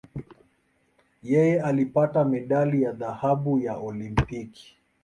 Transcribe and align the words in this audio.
Yeye 1.23 1.61
alipata 1.61 2.25
medali 2.25 2.81
ya 2.83 2.91
dhahabu 2.91 3.59
ya 3.59 3.77
Olimpiki. 3.77 4.77